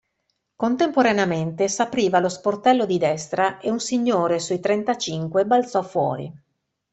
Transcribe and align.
Contemporaneamente 0.55 1.67
s'apriva 1.67 2.17
lo 2.17 2.27
sportello 2.27 2.87
di 2.87 2.97
destra 2.97 3.59
e 3.59 3.69
un 3.69 3.79
signore 3.79 4.39
sui 4.39 4.59
trentacinque 4.59 5.45
balzò 5.45 5.83
fuori. 5.83 6.33